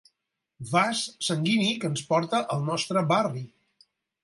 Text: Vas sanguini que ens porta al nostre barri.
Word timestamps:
Vas 0.71 1.01
sanguini 1.25 1.69
que 1.85 1.91
ens 1.91 2.03
porta 2.15 2.41
al 2.57 2.67
nostre 2.73 3.07
barri. 3.15 3.47